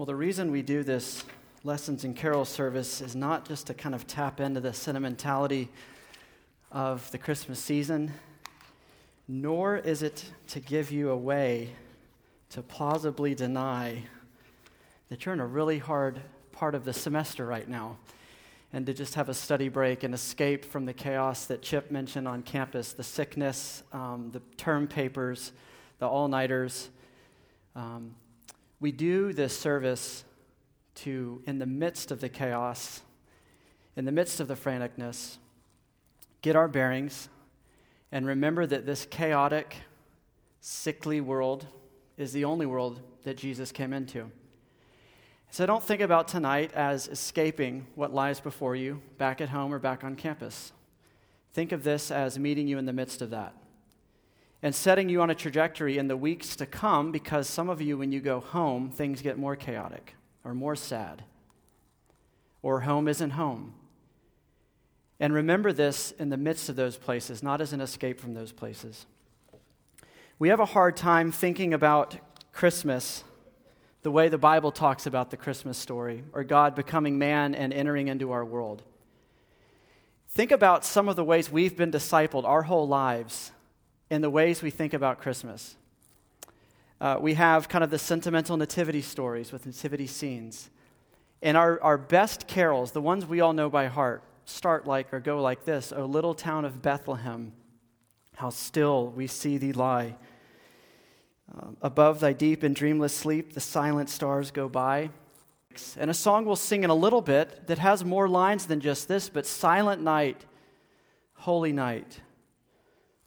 [0.00, 1.24] Well, the reason we do this
[1.62, 5.68] lessons and carol service is not just to kind of tap into the sentimentality
[6.72, 8.10] of the Christmas season,
[9.28, 11.74] nor is it to give you a way
[12.48, 14.04] to plausibly deny
[15.10, 17.98] that you're in a really hard part of the semester right now
[18.72, 22.26] and to just have a study break and escape from the chaos that Chip mentioned
[22.26, 25.52] on campus the sickness, um, the term papers,
[25.98, 26.88] the all nighters.
[27.76, 28.14] Um,
[28.80, 30.24] we do this service
[30.96, 33.02] to, in the midst of the chaos,
[33.96, 35.36] in the midst of the franticness,
[36.42, 37.28] get our bearings
[38.10, 39.76] and remember that this chaotic,
[40.60, 41.66] sickly world
[42.16, 44.30] is the only world that Jesus came into.
[45.50, 49.78] So don't think about tonight as escaping what lies before you back at home or
[49.78, 50.72] back on campus.
[51.52, 53.54] Think of this as meeting you in the midst of that
[54.62, 57.96] and setting you on a trajectory in the weeks to come because some of you,
[57.96, 60.14] when you go home, things get more chaotic
[60.44, 61.24] or more sad,
[62.62, 63.74] or home isn't home.
[65.18, 68.52] And remember this in the midst of those places, not as an escape from those
[68.52, 69.06] places.
[70.38, 72.16] We have a hard time thinking about
[72.52, 73.24] Christmas
[74.02, 78.08] the way the Bible talks about the Christmas story, or God becoming man and entering
[78.08, 78.82] into our world.
[80.28, 83.52] Think about some of the ways we've been discipled our whole lives
[84.10, 85.76] in the ways we think about Christmas.
[87.00, 90.68] Uh, we have kind of the sentimental nativity stories with nativity scenes.
[91.40, 95.20] And our, our best carols, the ones we all know by heart, start like or
[95.20, 97.52] go like this O little town of Bethlehem,
[98.36, 100.16] how still we see thee lie.
[101.58, 105.10] Um, above thy deep and dreamless sleep, the silent stars go by.
[105.96, 109.08] And a song we'll sing in a little bit that has more lines than just
[109.08, 110.44] this, but Silent night,
[111.34, 112.20] holy night,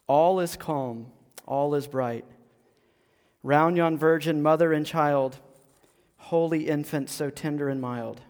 [0.06, 1.06] all is calm,
[1.46, 2.24] all is bright.
[3.42, 5.36] Round yon virgin, mother and child,
[6.16, 8.20] holy infant, so tender and mild,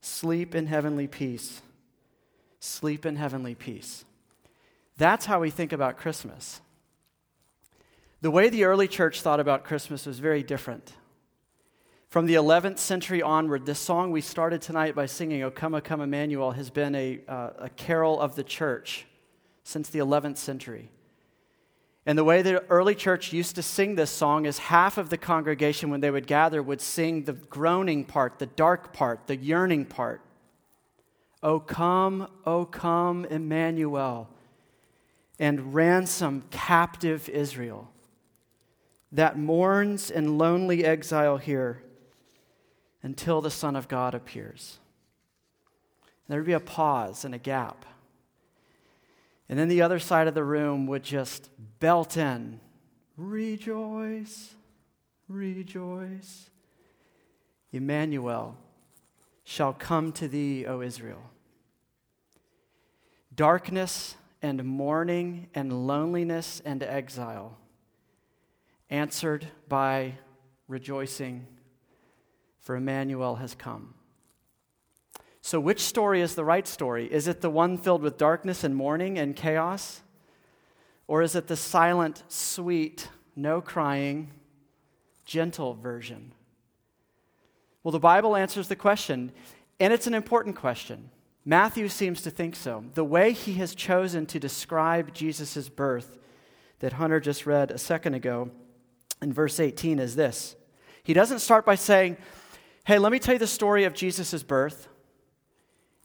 [0.00, 1.60] sleep in heavenly peace,
[2.60, 4.04] sleep in heavenly peace.
[4.96, 6.60] That's how we think about Christmas.
[8.20, 10.92] The way the early church thought about Christmas was very different.
[12.08, 15.80] From the 11th century onward, this song we started tonight by singing, O Come, O
[15.80, 19.06] Come, Emmanuel, has been a, uh, a carol of the church
[19.62, 20.90] since the 11th century.
[22.08, 25.18] And the way the early church used to sing this song is half of the
[25.18, 29.84] congregation, when they would gather, would sing the groaning part, the dark part, the yearning
[29.84, 30.22] part.
[31.42, 34.30] O come, O come, Emmanuel,
[35.38, 37.90] and ransom captive Israel
[39.12, 41.82] that mourns in lonely exile here
[43.02, 44.78] until the Son of God appears.
[46.26, 47.84] There would be a pause and a gap.
[49.48, 52.60] And then the other side of the room would just belt in
[53.16, 54.54] Rejoice,
[55.28, 56.50] rejoice.
[57.72, 58.56] Emmanuel
[59.42, 61.22] shall come to thee, O Israel.
[63.34, 67.58] Darkness and mourning and loneliness and exile
[68.88, 70.14] answered by
[70.68, 71.46] rejoicing,
[72.60, 73.94] for Emmanuel has come.
[75.48, 77.10] So, which story is the right story?
[77.10, 80.02] Is it the one filled with darkness and mourning and chaos?
[81.06, 84.30] Or is it the silent, sweet, no crying,
[85.24, 86.34] gentle version?
[87.82, 89.32] Well, the Bible answers the question,
[89.80, 91.08] and it's an important question.
[91.46, 92.84] Matthew seems to think so.
[92.92, 96.18] The way he has chosen to describe Jesus' birth
[96.80, 98.50] that Hunter just read a second ago
[99.22, 100.56] in verse 18 is this
[101.02, 102.18] He doesn't start by saying,
[102.84, 104.88] Hey, let me tell you the story of Jesus' birth.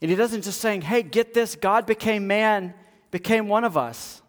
[0.04, 2.74] And he doesn't just saying, Hey, get this, God became man,
[3.10, 4.22] became one of us.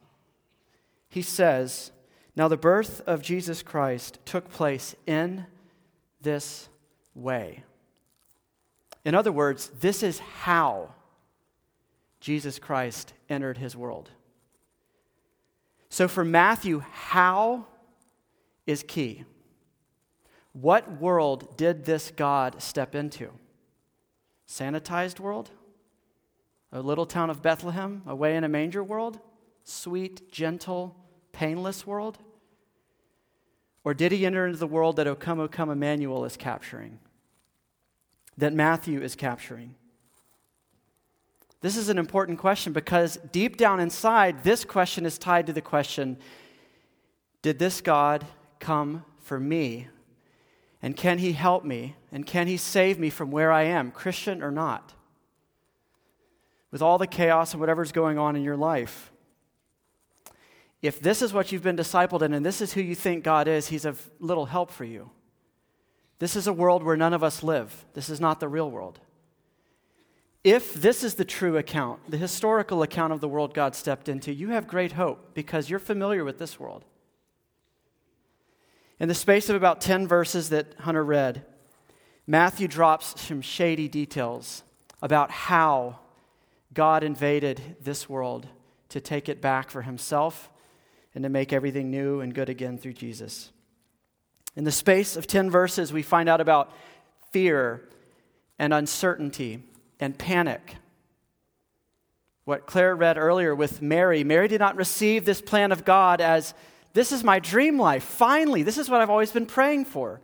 [1.09, 1.91] He says,
[2.37, 5.47] Now the birth of Jesus Christ took place in
[6.21, 6.69] this
[7.13, 7.65] way.
[9.05, 10.95] In other words, this is how
[12.21, 14.11] Jesus Christ entered his world.
[15.89, 17.67] So for Matthew, how
[18.65, 19.25] is key.
[20.53, 23.31] What world did this God step into?
[24.49, 25.51] Sanitized world?
[26.75, 29.21] A little town of Bethlehem, away in a manger world?
[29.63, 30.97] Sweet, gentle,
[31.31, 32.19] painless world?
[33.85, 36.99] Or did he enter into the world that O come, O come Emmanuel is capturing?
[38.37, 39.77] That Matthew is capturing?
[41.61, 45.61] This is an important question because deep down inside, this question is tied to the
[45.61, 46.19] question
[47.41, 48.27] Did this God
[48.59, 49.87] come for me?
[50.83, 51.95] And can he help me?
[52.11, 54.93] And can he save me from where I am, Christian or not?
[56.75, 59.13] With all the chaos and whatever's going on in your life.
[60.83, 63.47] If this is what you've been discipled in and this is who you think God
[63.47, 65.13] is, he's of little help for you.
[66.19, 67.87] This is a world where none of us live.
[67.95, 68.99] This is not the real world.
[70.43, 74.35] If this is the true account, the historical account of the world God stepped into,
[74.35, 76.85] you have great hope because you're familiar with this world.
[78.99, 81.45] In the space of about 10 verses that Hunter read,
[82.27, 84.65] Matthew drops some shady details
[85.01, 86.01] about how
[86.75, 88.47] God invaded this world
[88.91, 90.51] to take it back for himself
[91.15, 93.51] and to make everything new and good again through Jesus.
[94.57, 96.73] In the space of 10 verses, we find out about
[97.33, 97.89] fear
[98.59, 99.63] and uncertainty
[99.99, 100.77] and panic.
[102.45, 106.55] What Claire read earlier with Mary Mary did not receive this plan of God as
[106.93, 108.05] this is my dream life.
[108.05, 110.21] Finally, this is what I've always been praying for.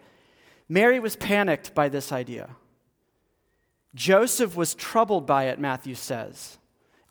[0.69, 2.51] Mary was panicked by this idea.
[3.95, 6.59] Joseph was troubled by it, Matthew says,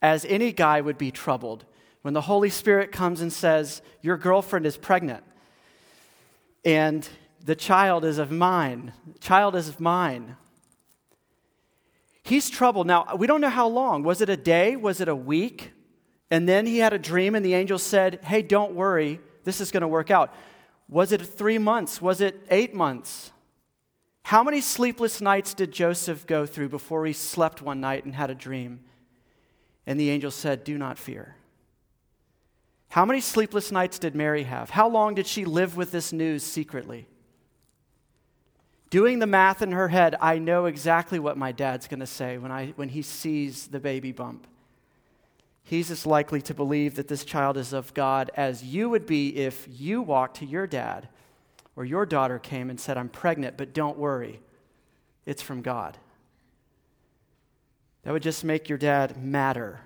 [0.01, 1.65] as any guy would be troubled
[2.01, 5.23] when the Holy Spirit comes and says, Your girlfriend is pregnant
[6.65, 7.07] and
[7.43, 8.93] the child is of mine.
[9.13, 10.35] The child is of mine.
[12.23, 12.85] He's troubled.
[12.85, 14.03] Now, we don't know how long.
[14.03, 14.75] Was it a day?
[14.75, 15.71] Was it a week?
[16.29, 19.19] And then he had a dream, and the angel said, Hey, don't worry.
[19.45, 20.33] This is going to work out.
[20.87, 22.01] Was it three months?
[22.01, 23.31] Was it eight months?
[24.29, 28.29] How many sleepless nights did Joseph go through before he slept one night and had
[28.29, 28.81] a dream?
[29.87, 31.35] And the angel said, Do not fear.
[32.89, 34.69] How many sleepless nights did Mary have?
[34.69, 37.07] How long did she live with this news secretly?
[38.91, 42.37] Doing the math in her head, I know exactly what my dad's going to say
[42.37, 44.45] when, I, when he sees the baby bump.
[45.63, 49.35] He's as likely to believe that this child is of God as you would be
[49.37, 51.09] if you walked to your dad
[51.79, 54.39] or your daughter came and said, I'm pregnant, but don't worry,
[55.25, 55.97] it's from God.
[58.03, 59.79] That would just make your dad madder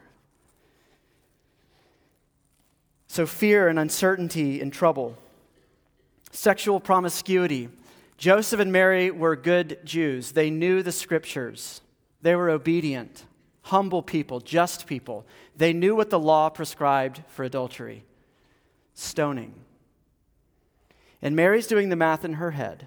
[3.13, 5.15] So, fear and uncertainty and trouble.
[6.31, 7.69] Sexual promiscuity.
[8.17, 10.31] Joseph and Mary were good Jews.
[10.31, 11.81] They knew the scriptures,
[12.23, 13.25] they were obedient,
[13.61, 15.27] humble people, just people.
[15.55, 18.03] They knew what the law prescribed for adultery
[18.95, 19.53] stoning.
[21.23, 22.85] And Mary's doing the math in her head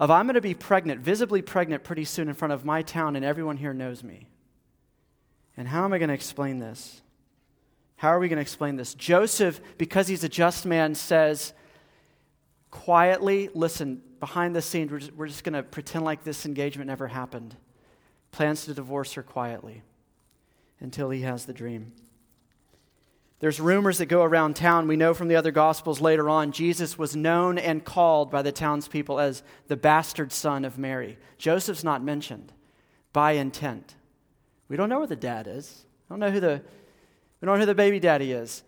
[0.00, 3.16] of I'm going to be pregnant, visibly pregnant pretty soon in front of my town,
[3.16, 4.28] and everyone here knows me.
[5.58, 7.02] And how am I going to explain this?
[7.96, 8.94] How are we going to explain this?
[8.94, 11.52] Joseph, because he's a just man, says
[12.70, 16.88] quietly, listen, behind the scenes, we're just, we're just going to pretend like this engagement
[16.88, 17.56] never happened.
[18.32, 19.82] Plans to divorce her quietly
[20.80, 21.92] until he has the dream.
[23.40, 24.86] There's rumors that go around town.
[24.86, 28.52] We know from the other Gospels later on, Jesus was known and called by the
[28.52, 31.18] townspeople as the bastard son of Mary.
[31.38, 32.52] Joseph's not mentioned
[33.14, 33.94] by intent.
[34.68, 35.86] We don't know where the dad is.
[36.08, 36.62] I don't know who the
[37.40, 38.62] we don't know who the baby daddy is.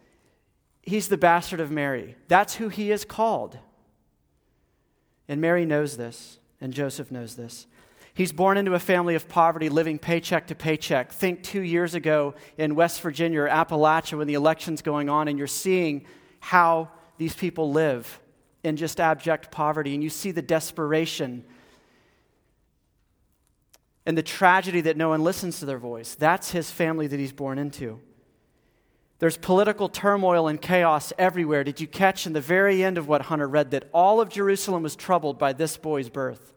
[0.80, 2.16] He's the bastard of Mary.
[2.28, 3.58] That's who he is called.
[5.28, 7.66] And Mary knows this, and Joseph knows this.
[8.14, 11.12] He's born into a family of poverty, living paycheck to paycheck.
[11.12, 15.38] Think two years ago in West Virginia or Appalachia when the election's going on, and
[15.38, 16.04] you're seeing
[16.40, 18.20] how these people live
[18.62, 21.44] in just abject poverty, and you see the desperation
[24.04, 26.14] and the tragedy that no one listens to their voice.
[26.14, 28.00] That's his family that he's born into.
[29.20, 31.62] There's political turmoil and chaos everywhere.
[31.62, 34.82] Did you catch in the very end of what Hunter read that all of Jerusalem
[34.82, 36.52] was troubled by this boy's birth?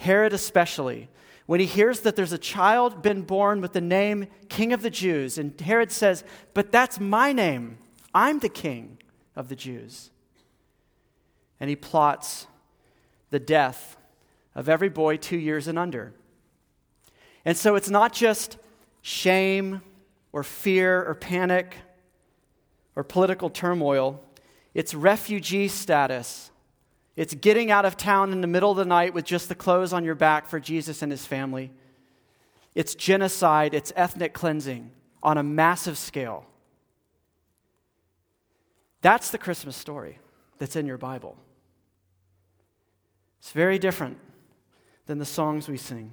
[0.00, 1.10] Herod, especially,
[1.44, 4.88] when he hears that there's a child been born with the name King of the
[4.88, 7.76] Jews, and Herod says, But that's my name.
[8.14, 8.96] I'm the King
[9.36, 10.10] of the Jews.
[11.60, 12.46] And he plots
[13.28, 13.98] the death
[14.54, 16.14] of every boy two years and under.
[17.44, 18.56] And so it's not just
[19.02, 19.82] shame
[20.32, 21.76] or fear or panic
[22.96, 24.24] or political turmoil.
[24.72, 26.50] It's refugee status.
[27.20, 29.92] It's getting out of town in the middle of the night with just the clothes
[29.92, 31.70] on your back for Jesus and his family.
[32.74, 34.90] It's genocide, it's ethnic cleansing
[35.22, 36.46] on a massive scale.
[39.02, 40.18] That's the Christmas story
[40.56, 41.36] that's in your Bible.
[43.40, 44.16] It's very different
[45.04, 46.12] than the songs we sing.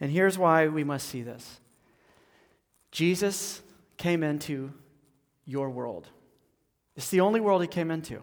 [0.00, 1.60] And here's why we must see this
[2.90, 3.62] Jesus
[3.96, 4.74] came into
[5.46, 6.08] your world.
[6.94, 8.20] It's the only world he came into.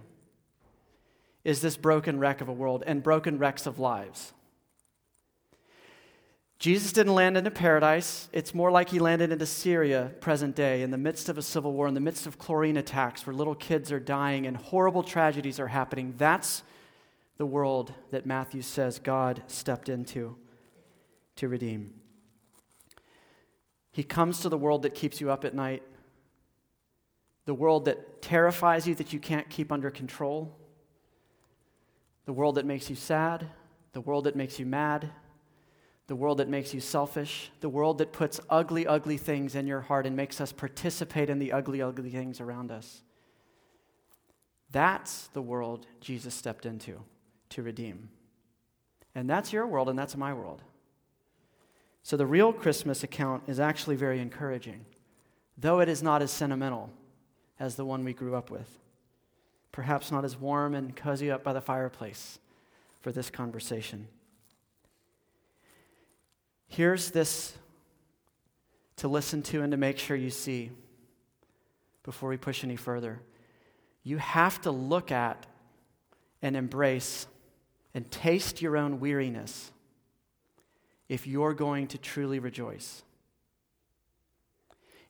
[1.44, 4.34] Is this broken wreck of a world and broken wrecks of lives.
[6.58, 8.30] Jesus didn't land into paradise.
[8.32, 11.74] It's more like he landed into Syria, present day, in the midst of a civil
[11.74, 15.60] war, in the midst of chlorine attacks where little kids are dying and horrible tragedies
[15.60, 16.14] are happening.
[16.18, 16.64] That's
[17.38, 20.38] the world that Matthew says God stepped into
[21.36, 21.94] to redeem.
[23.92, 25.84] He comes to the world that keeps you up at night,
[27.44, 30.56] the world that terrifies you that you can't keep under control,
[32.26, 33.48] the world that makes you sad,
[33.94, 35.10] the world that makes you mad,
[36.08, 39.82] the world that makes you selfish, the world that puts ugly, ugly things in your
[39.82, 43.02] heart and makes us participate in the ugly, ugly things around us.
[44.72, 47.00] That's the world Jesus stepped into
[47.50, 48.10] to redeem.
[49.16, 50.62] And that's your world, and that's my world.
[52.02, 54.86] So the real Christmas account is actually very encouraging,
[55.58, 56.90] though it is not as sentimental
[57.60, 58.80] as the one we grew up with.
[59.74, 62.40] Perhaps not as warm and cozy up by the fireplace
[63.02, 64.08] for this conversation.
[66.68, 67.58] Here's this
[68.98, 70.72] to listen to and to make sure you see
[72.04, 73.20] before we push any further.
[74.04, 75.46] You have to look at
[76.42, 77.26] and embrace
[77.94, 79.72] and taste your own weariness
[81.10, 83.04] if you're going to truly rejoice.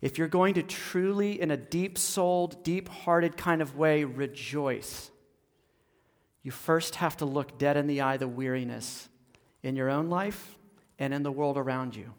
[0.03, 5.09] If you're going to truly, in a deep souled, deep hearted kind of way, rejoice,
[6.41, 9.07] you first have to look dead in the eye the weariness
[9.63, 10.57] in your own life
[10.99, 12.11] and in the world around you.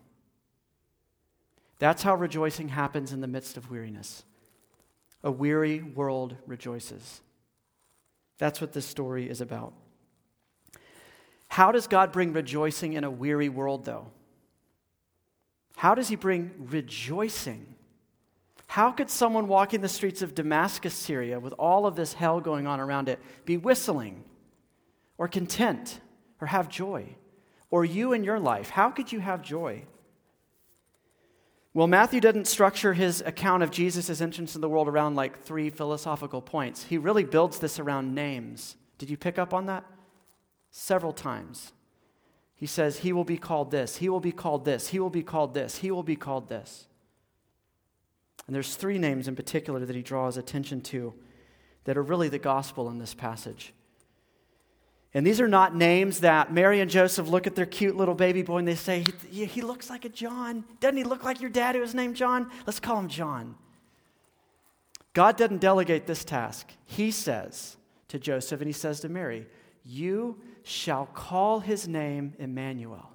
[1.79, 4.25] That's how rejoicing happens in the midst of weariness.
[5.23, 7.21] A weary world rejoices.
[8.39, 9.75] That's what this story is about.
[11.49, 14.07] How does God bring rejoicing in a weary world, though?
[15.77, 17.74] How does He bring rejoicing?
[18.75, 22.67] How could someone walking the streets of Damascus, Syria, with all of this hell going
[22.67, 24.25] on around it, be whistling
[25.17, 26.01] or content
[26.41, 27.17] or have joy?
[27.75, 28.71] or you in your life?
[28.71, 29.83] How could you have joy?
[31.73, 35.71] Well, Matthew didn't structure his account of Jesus' entrance in the world around like three
[35.71, 36.85] philosophical points.
[36.85, 38.77] He really builds this around names.
[38.97, 39.85] Did you pick up on that?
[40.71, 41.73] Several times.
[42.55, 45.25] He says, He will be called this, He will be called this, He will be
[45.25, 46.87] called this, He will be called this.
[48.47, 51.15] And there's three names in particular that he draws attention to
[51.85, 53.73] that are really the gospel in this passage.
[55.15, 58.43] And these are not names that Mary and Joseph look at their cute little baby
[58.43, 60.65] boy and they say, he, he looks like a John.
[60.81, 62.51] Doesn't he look like your dad who was named John?
[62.67, 63.55] Let's call him John.
[65.13, 66.67] God doesn't delegate this task.
[66.85, 67.77] He says
[68.09, 69.47] to Joseph and he says to Mary,
[69.85, 73.11] You shall call his name Emmanuel,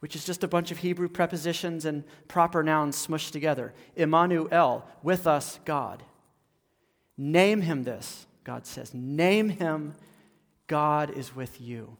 [0.00, 3.74] which is just a bunch of Hebrew prepositions and proper nouns smushed together.
[3.96, 6.02] Immanuel, with us, God.
[7.16, 8.94] Name him this, God says.
[8.94, 9.94] Name him
[10.68, 11.96] God is with you.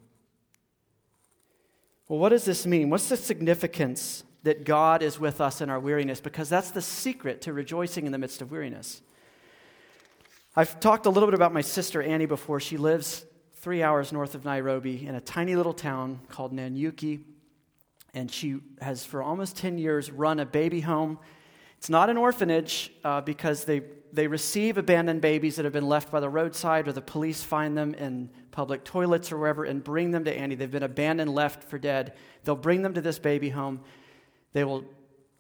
[2.07, 2.89] Well, what does this mean?
[2.89, 6.21] What's the significance that God is with us in our weariness?
[6.21, 9.03] Because that's the secret to rejoicing in the midst of weariness.
[10.55, 12.61] I've talked a little bit about my sister Annie before.
[12.61, 17.21] She lives three hours north of Nairobi in a tiny little town called Nanyuki.
[18.19, 21.21] And she has, for almost 10 years, run a baby home.
[21.77, 23.83] It's not an orphanage uh, because they
[24.13, 27.77] they receive abandoned babies that have been left by the roadside, or the police find
[27.77, 30.55] them in public toilets or wherever and bring them to Annie.
[30.55, 32.15] They've been abandoned, left for dead.
[32.43, 33.81] They'll bring them to this baby home.
[34.55, 34.85] They will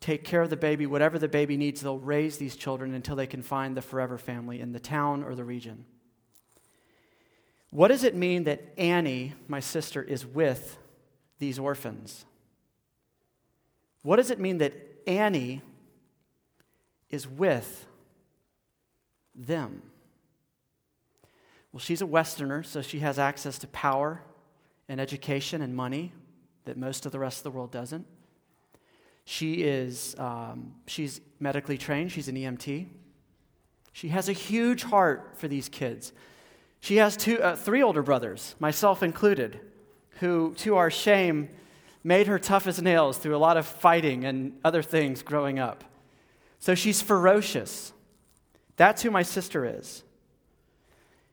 [0.00, 1.80] take care of the baby, whatever the baby needs.
[1.80, 5.34] They'll raise these children until they can find the forever family in the town or
[5.34, 5.86] the region.
[7.70, 10.78] What does it mean that Annie, my sister, is with
[11.38, 12.26] these orphans?
[14.08, 14.72] What does it mean that
[15.06, 15.60] Annie
[17.10, 17.86] is with
[19.34, 19.82] them.
[21.72, 24.22] Well, she's a Westerner, so she has access to power
[24.88, 26.14] and education and money
[26.64, 28.06] that most of the rest of the world doesn't.
[29.26, 32.10] She is um, she's medically trained.
[32.10, 32.86] She's an EMT.
[33.92, 36.14] She has a huge heart for these kids.
[36.80, 39.60] She has two, uh, three older brothers, myself included,
[40.20, 41.50] who, to our shame,
[42.08, 45.84] made her tough as nails through a lot of fighting and other things growing up.
[46.58, 47.92] So she's ferocious.
[48.76, 50.02] That's who my sister is.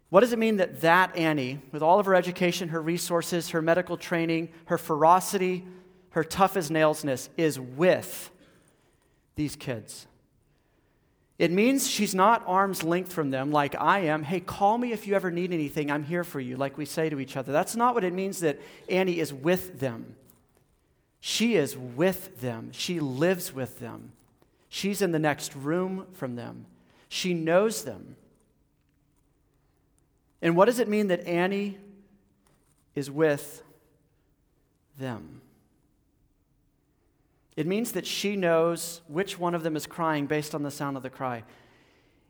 [0.09, 3.61] What does it mean that that Annie, with all of her education, her resources, her
[3.61, 5.65] medical training, her ferocity,
[6.09, 8.29] her tough as nailsness, is with
[9.35, 10.07] these kids?
[11.39, 14.23] It means she's not arm's length from them like I am.
[14.23, 15.89] Hey, call me if you ever need anything.
[15.89, 17.53] I'm here for you, like we say to each other.
[17.53, 20.17] That's not what it means that Annie is with them.
[21.27, 24.11] She is with them, she lives with them.
[24.69, 26.67] She's in the next room from them.
[27.09, 28.15] She knows them.
[30.39, 31.79] And what does it mean that Annie
[32.93, 33.63] is with
[34.99, 35.41] them?
[37.57, 40.95] It means that she knows which one of them is crying based on the sound
[40.95, 41.43] of the cry.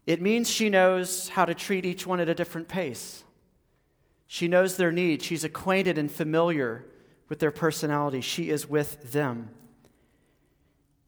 [0.07, 3.25] It means she knows how to treat each one at a different pace.
[4.25, 5.25] She knows their needs.
[5.25, 6.85] She's acquainted and familiar
[7.29, 8.21] with their personality.
[8.21, 9.49] She is with them.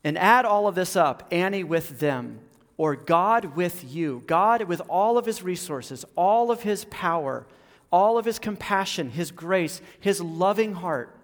[0.03, 2.39] And add all of this up Annie with them
[2.77, 7.47] or God with you, God with all of his resources, all of his power,
[7.91, 11.17] all of his compassion, his grace, his loving heart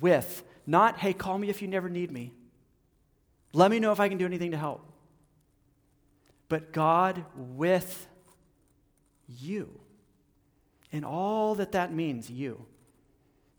[0.00, 2.32] with, not, hey, call me if you never need me.
[3.52, 4.84] Let me know if I can do anything to help.
[6.48, 8.08] But God with
[9.28, 9.70] you.
[10.92, 12.66] And all that that means, you.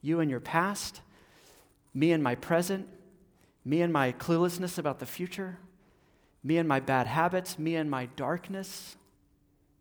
[0.02, 1.02] You and your past,
[1.94, 2.88] me and my present,
[3.64, 5.58] me and my cluelessness about the future,
[6.44, 8.96] me and my bad habits, me and my darkness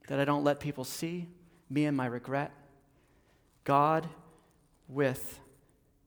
[0.08, 1.28] that I don't let people see,
[1.70, 2.52] me and my regret.
[3.64, 4.08] God
[4.88, 5.40] with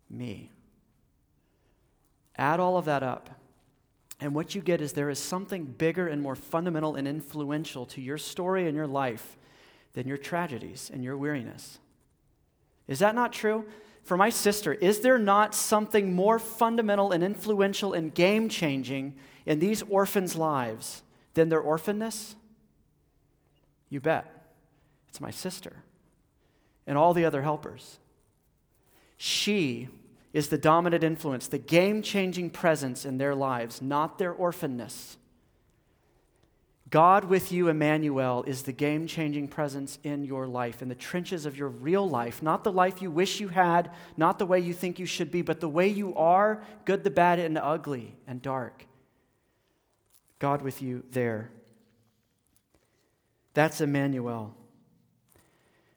[0.10, 0.52] me.
[2.38, 3.30] Add all of that up.
[4.20, 8.02] And what you get is there is something bigger and more fundamental and influential to
[8.02, 9.38] your story and your life
[9.94, 11.80] than your tragedies and your weariness.
[12.88, 13.66] Is that not true?
[14.04, 19.60] For my sister, is there not something more fundamental and influential and game changing in
[19.60, 22.36] these orphans' lives than their orphanness?
[23.90, 24.30] You bet.
[25.08, 25.84] It's my sister
[26.86, 28.00] and all the other helpers.
[29.16, 29.88] She
[30.34, 35.16] is the dominant influence, the game changing presence in their lives, not their orphanness.
[36.94, 41.48] God with you, Emmanuel, is the game changing presence in your life, in the trenches
[41.48, 42.44] of your real life.
[42.44, 45.42] Not the life you wish you had, not the way you think you should be,
[45.42, 48.86] but the way you are good, the bad, and the ugly and dark.
[50.38, 51.50] God with you there.
[53.56, 54.56] That's Emmanuel.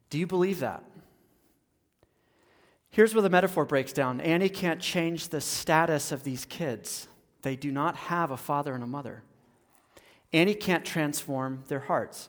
[0.08, 0.82] Do you believe that?
[2.88, 7.06] Here's where the metaphor breaks down Annie can't change the status of these kids,
[7.42, 9.24] they do not have a father and a mother.
[10.32, 12.28] Annie can't transform their hearts.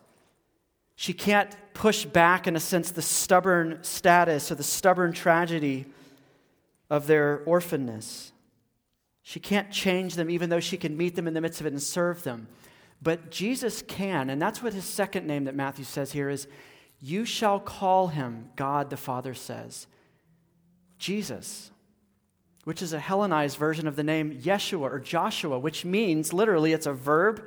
[0.96, 5.86] She can't push back, in a sense, the stubborn status or the stubborn tragedy
[6.90, 8.32] of their orphanness.
[9.22, 11.74] She can't change them, even though she can meet them in the midst of it
[11.74, 12.48] and serve them.
[13.02, 16.48] But Jesus can, and that's what his second name that Matthew says here is
[17.00, 19.86] You shall call him, God the Father says.
[20.98, 21.70] Jesus,
[22.64, 26.88] which is a Hellenized version of the name Yeshua or Joshua, which means literally it's
[26.88, 27.44] a verb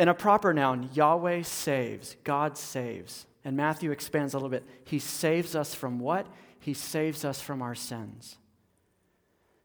[0.00, 0.88] and a proper noun.
[0.94, 3.26] Yahweh saves, God saves.
[3.44, 4.64] And Matthew expands a little bit.
[4.82, 6.26] He saves us from what?
[6.58, 8.38] He saves us from our sins.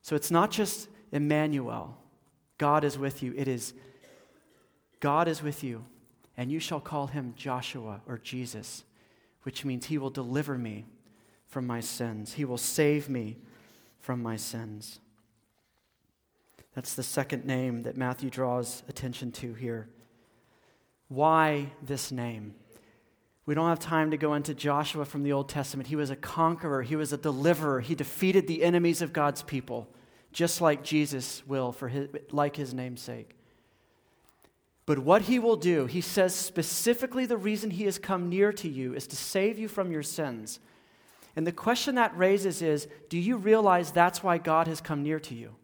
[0.01, 1.97] So it's not just Emmanuel,
[2.57, 3.33] God is with you.
[3.37, 3.73] It is
[4.99, 5.85] God is with you,
[6.35, 8.83] and you shall call him Joshua or Jesus,
[9.43, 10.85] which means he will deliver me
[11.47, 12.33] from my sins.
[12.33, 13.37] He will save me
[13.99, 14.99] from my sins.
[16.73, 19.87] That's the second name that Matthew draws attention to here.
[21.07, 22.55] Why this name?
[23.45, 25.87] We don't have time to go into Joshua from the Old Testament.
[25.87, 27.81] He was a conqueror, he was a deliverer.
[27.81, 29.87] He defeated the enemies of God's people,
[30.31, 33.35] just like Jesus will for his, like his namesake.
[34.87, 38.69] But what he will do, he says specifically the reason he has come near to
[38.69, 40.59] you is to save you from your sins.
[41.35, 45.19] And the question that raises is do you realize that's why God has come near
[45.21, 45.55] to you?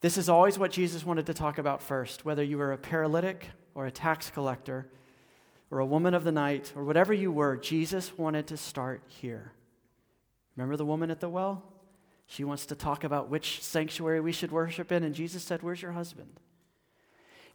[0.00, 3.48] This is always what Jesus wanted to talk about first, whether you were a paralytic
[3.74, 4.88] or a tax collector
[5.70, 9.52] or a woman of the night or whatever you were, Jesus wanted to start here.
[10.56, 11.62] Remember the woman at the well?
[12.26, 15.82] She wants to talk about which sanctuary we should worship in, and Jesus said, Where's
[15.82, 16.40] your husband?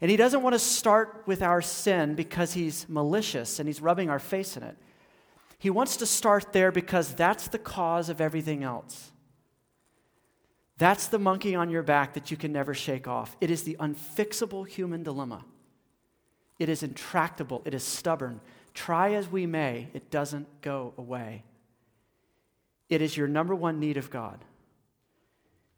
[0.01, 4.09] And he doesn't want to start with our sin because he's malicious and he's rubbing
[4.09, 4.77] our face in it.
[5.57, 9.11] He wants to start there because that's the cause of everything else.
[10.77, 13.35] That's the monkey on your back that you can never shake off.
[13.39, 15.45] It is the unfixable human dilemma.
[16.59, 18.41] It is intractable, it is stubborn.
[18.73, 21.43] Try as we may, it doesn't go away.
[22.89, 24.43] It is your number one need of God.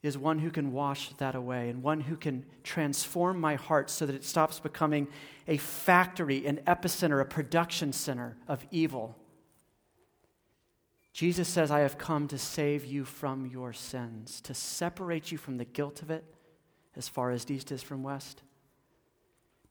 [0.04, 4.06] Is one who can wash that away and one who can transform my heart so
[4.06, 5.08] that it stops becoming
[5.48, 9.16] a factory, an epicenter, a production center of evil
[11.18, 15.58] Jesus says, I have come to save you from your sins, to separate you from
[15.58, 16.24] the guilt of it,
[16.96, 18.44] as far as east is from west,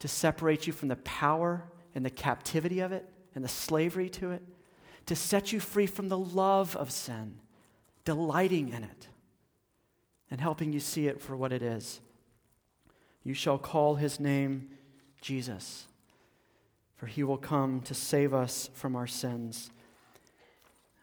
[0.00, 1.62] to separate you from the power
[1.94, 4.42] and the captivity of it and the slavery to it,
[5.06, 7.38] to set you free from the love of sin,
[8.04, 9.06] delighting in it,
[10.32, 12.00] and helping you see it for what it is.
[13.22, 14.70] You shall call his name
[15.20, 15.86] Jesus,
[16.96, 19.70] for he will come to save us from our sins.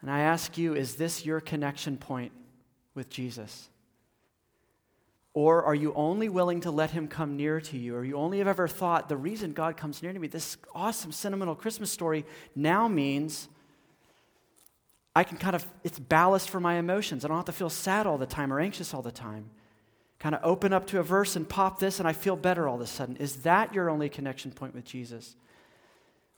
[0.03, 2.33] And I ask you, is this your connection point
[2.93, 3.69] with Jesus?
[5.33, 7.95] Or are you only willing to let him come near to you?
[7.95, 11.13] Or you only have ever thought the reason God comes near to me, this awesome
[11.13, 13.47] sentimental Christmas story, now means
[15.15, 17.23] I can kind of, it's ballast for my emotions.
[17.23, 19.51] I don't have to feel sad all the time or anxious all the time.
[20.19, 22.75] Kind of open up to a verse and pop this, and I feel better all
[22.75, 23.15] of a sudden.
[23.17, 25.37] Is that your only connection point with Jesus?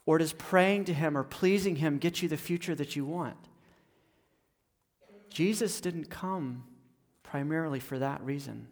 [0.06, 3.38] Or does praying to Him or pleasing Him get you the future that you want?
[5.36, 6.63] Jesus didn't come
[7.21, 8.69] primarily for that reason.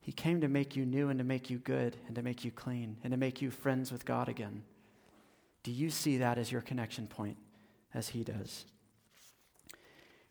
[0.00, 2.50] He came to make you new and to make you good and to make you
[2.50, 4.64] clean and to make you friends with God again.
[5.62, 7.36] Do you see that as your connection point
[7.94, 8.64] as He does?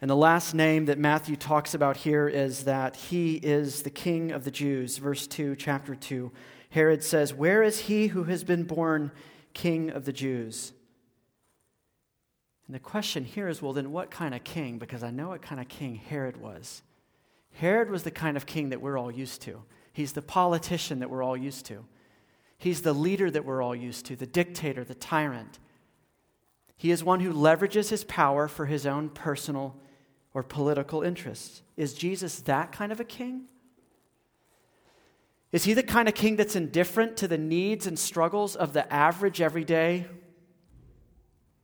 [0.01, 4.31] And the last name that Matthew talks about here is that he is the king
[4.31, 4.97] of the Jews.
[4.97, 6.29] Verse 2, chapter 2.
[6.71, 9.13] Herod says, Where is he who has been born
[9.53, 10.73] king of the Jews?
[12.71, 14.77] And the question here is, well, then what kind of king?
[14.77, 16.83] Because I know what kind of king Herod was.
[17.51, 19.63] Herod was the kind of king that we're all used to.
[19.91, 21.83] He's the politician that we're all used to.
[22.57, 25.59] He's the leader that we're all used to, the dictator, the tyrant.
[26.77, 29.75] He is one who leverages his power for his own personal
[30.33, 31.63] or political interests.
[31.75, 33.47] Is Jesus that kind of a king?
[35.51, 38.89] Is he the kind of king that's indifferent to the needs and struggles of the
[38.93, 40.05] average, everyday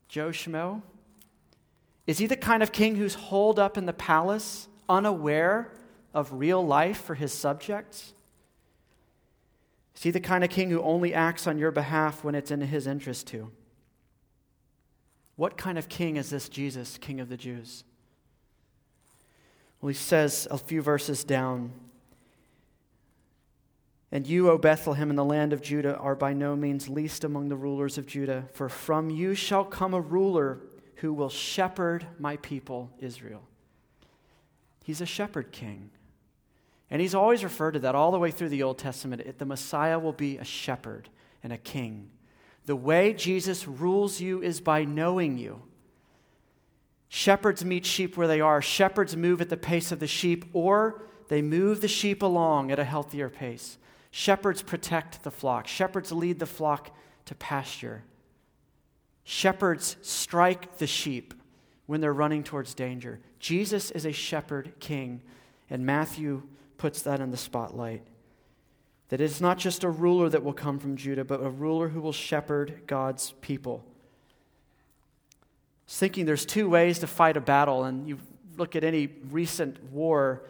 [0.09, 0.81] Joe Schmo?
[2.07, 5.73] Is he the kind of king who's holed up in the palace, unaware
[6.13, 8.13] of real life for his subjects?
[9.97, 12.61] Is he the kind of king who only acts on your behalf when it's in
[12.61, 13.51] his interest to?
[15.35, 17.83] What kind of king is this Jesus, King of the Jews?
[19.81, 21.71] Well, he says a few verses down
[24.11, 27.49] And you, O Bethlehem, in the land of Judah, are by no means least among
[27.49, 30.59] the rulers of Judah, for from you shall come a ruler
[30.97, 33.43] who will shepherd my people, Israel.
[34.83, 35.89] He's a shepherd king.
[36.89, 39.37] And he's always referred to that all the way through the Old Testament.
[39.37, 41.09] The Messiah will be a shepherd
[41.43, 42.09] and a king.
[42.65, 45.61] The way Jesus rules you is by knowing you.
[47.09, 48.61] Shepherds meet sheep where they are.
[48.61, 52.79] Shepherds move at the pace of the sheep, or they move the sheep along at
[52.79, 53.77] a healthier pace.
[54.11, 55.67] Shepherds protect the flock.
[55.67, 58.03] Shepherds lead the flock to pasture.
[59.29, 61.33] Shepherds strike the sheep
[61.85, 63.19] when they're running towards danger.
[63.39, 65.21] Jesus is a shepherd king,
[65.69, 66.43] and Matthew
[66.77, 68.03] puts that in the spotlight.
[69.09, 71.99] That it's not just a ruler that will come from Judah, but a ruler who
[71.99, 73.83] will shepherd God's people
[75.87, 78.19] was thinking there's two ways to fight a battle, and you
[78.57, 80.43] look at any recent war,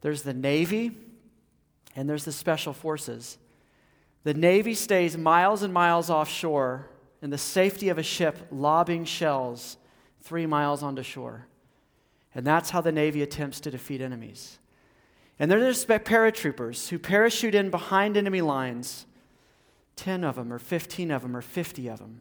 [0.00, 0.92] there's the Navy
[1.96, 3.38] and there's the Special Forces.
[4.24, 6.88] The Navy stays miles and miles offshore
[7.26, 9.76] in the safety of a ship lobbing shells
[10.20, 11.46] three miles onto shore.
[12.34, 14.58] And that's how the Navy attempts to defeat enemies.
[15.38, 19.06] And then there's paratroopers who parachute in behind enemy lines
[19.96, 22.20] 10 of them, or 15 of them, or 50 of them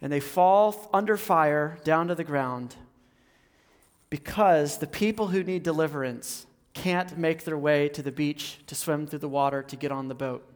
[0.00, 2.76] and they fall under fire down to the ground
[4.10, 9.06] because the people who need deliverance can't make their way to the beach to swim
[9.06, 10.48] through the water to get on the boat.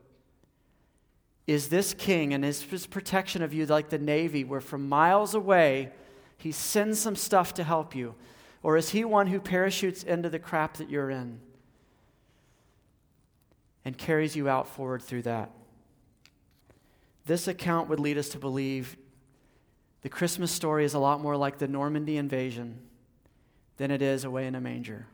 [1.46, 5.34] Is this king and his, his protection of you like the Navy, where from miles
[5.34, 5.90] away
[6.38, 8.14] he sends some stuff to help you?
[8.62, 11.40] Or is he one who parachutes into the crap that you're in
[13.84, 15.50] and carries you out forward through that?
[17.26, 18.96] This account would lead us to believe
[20.02, 22.78] the Christmas story is a lot more like the Normandy invasion
[23.76, 25.06] than it is away in a manger.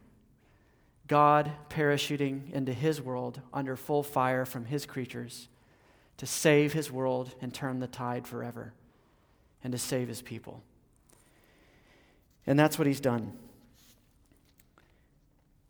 [1.07, 5.49] God parachuting into his world under full fire from his creatures
[6.18, 8.74] to save his world and turn the tide forever
[9.64, 10.62] and to save his people.
[12.46, 13.33] And that's what he's done.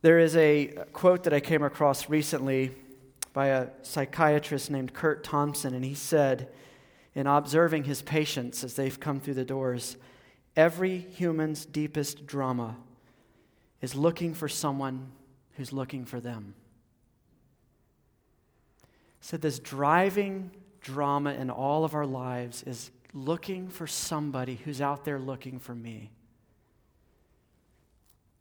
[0.02, 2.70] There is a quote that I came across recently
[3.32, 6.48] by a psychiatrist named Curt Thompson, and he said,
[7.14, 9.96] in observing his patients as they've come through the doors,
[10.56, 12.76] every human's deepest drama
[13.80, 15.08] is looking for someone
[15.56, 16.54] who's looking for them.
[19.29, 25.05] So, this driving drama in all of our lives is looking for somebody who's out
[25.05, 26.12] there looking for me.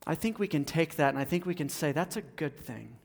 [0.06, 2.58] I think we can take that and I think we can say that's a good
[2.58, 2.96] thing.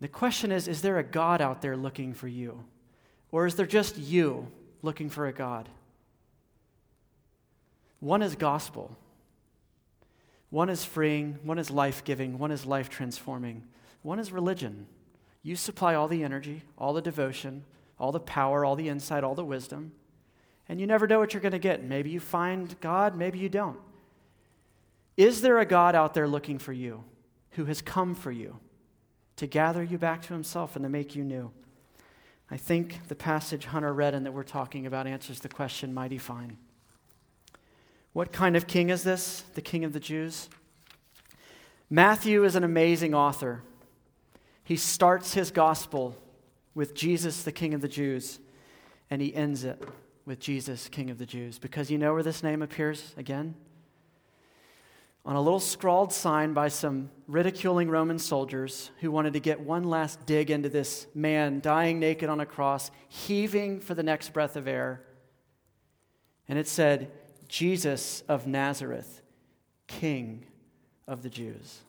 [0.00, 2.62] The question is is there a God out there looking for you?
[3.32, 4.46] Or is there just you
[4.80, 5.68] looking for a God?
[7.98, 8.96] One is gospel,
[10.50, 13.64] one is freeing, one is life giving, one is life transforming,
[14.02, 14.86] one is religion.
[15.46, 17.62] You supply all the energy, all the devotion,
[18.00, 19.92] all the power, all the insight, all the wisdom,
[20.68, 21.84] and you never know what you're going to get.
[21.84, 23.78] Maybe you find God, maybe you don't.
[25.16, 27.04] Is there a God out there looking for you
[27.52, 28.58] who has come for you
[29.36, 31.52] to gather you back to himself and to make you new?
[32.50, 36.18] I think the passage Hunter read and that we're talking about answers the question mighty
[36.18, 36.56] fine.
[38.12, 40.48] What kind of king is this, the king of the Jews?
[41.88, 43.62] Matthew is an amazing author.
[44.66, 46.16] He starts his gospel
[46.74, 48.40] with Jesus, the king of the Jews,
[49.08, 49.80] and he ends it
[50.24, 53.54] with Jesus, King of the Jews, because you know where this name appears again?
[55.24, 59.84] On a little scrawled sign by some ridiculing Roman soldiers who wanted to get one
[59.84, 64.56] last dig into this man dying naked on a cross, heaving for the next breath
[64.56, 65.00] of air.
[66.48, 67.12] And it said,
[67.46, 69.22] Jesus of Nazareth,
[69.86, 70.44] King
[71.06, 71.82] of the Jews.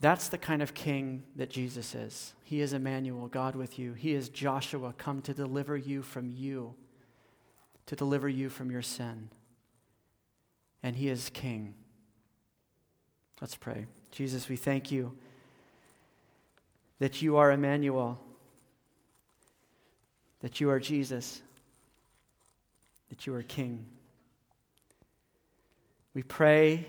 [0.00, 2.34] That's the kind of king that Jesus is.
[2.44, 3.94] He is Emmanuel, God with you.
[3.94, 6.74] He is Joshua, come to deliver you from you,
[7.86, 9.30] to deliver you from your sin.
[10.82, 11.74] And he is king.
[13.40, 13.86] Let's pray.
[14.12, 15.16] Jesus, we thank you
[16.98, 18.18] that you are Emmanuel,
[20.40, 21.40] that you are Jesus,
[23.08, 23.84] that you are king.
[26.14, 26.86] We pray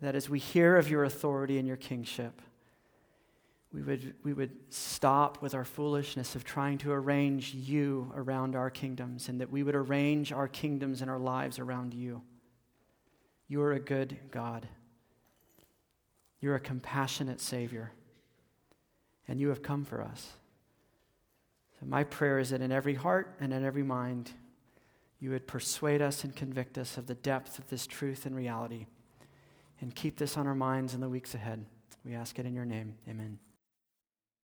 [0.00, 2.42] that as we hear of your authority and your kingship,
[3.72, 8.70] we would, we would stop with our foolishness of trying to arrange you around our
[8.70, 12.22] kingdoms and that we would arrange our kingdoms and our lives around you.
[13.48, 14.68] You are a good God.
[16.40, 17.92] You're a compassionate Savior.
[19.28, 20.32] And you have come for us.
[21.80, 24.30] So, my prayer is that in every heart and in every mind,
[25.18, 28.86] you would persuade us and convict us of the depth of this truth and reality.
[29.80, 31.64] And keep this on our minds in the weeks ahead.
[32.04, 32.94] We ask it in your name.
[33.08, 33.38] Amen.